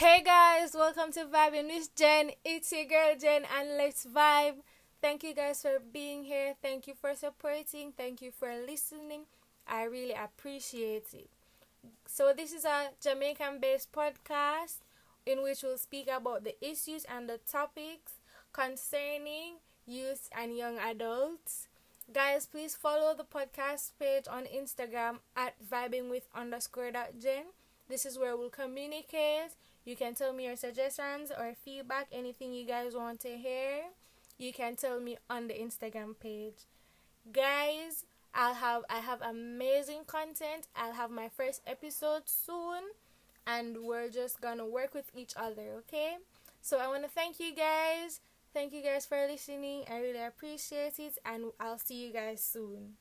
[0.00, 2.30] Hey guys, welcome to Vibing with Jen.
[2.42, 4.64] It's your girl Jen, and let's vibe.
[5.02, 6.54] Thank you guys for being here.
[6.62, 7.92] Thank you for supporting.
[7.92, 9.24] Thank you for listening.
[9.68, 11.28] I really appreciate it.
[12.06, 14.78] So, this is a Jamaican based podcast
[15.26, 18.12] in which we'll speak about the issues and the topics
[18.54, 19.56] concerning
[19.86, 21.68] youth and young adults.
[22.10, 26.08] Guys, please follow the podcast page on Instagram at vibing.
[27.90, 29.50] This is where we'll communicate.
[29.84, 33.84] You can tell me your suggestions or feedback, anything you guys want to hear.
[34.38, 36.66] You can tell me on the Instagram page.
[37.32, 40.66] Guys, I'll have I have amazing content.
[40.76, 42.82] I'll have my first episode soon
[43.46, 46.16] and we're just gonna work with each other, okay?
[46.62, 48.20] So I wanna thank you guys.
[48.52, 49.84] Thank you guys for listening.
[49.90, 52.96] I really appreciate it and I'll see you guys soon.